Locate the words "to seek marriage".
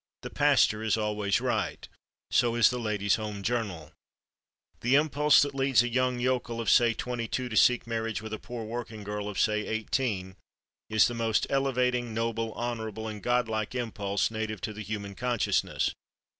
7.49-8.19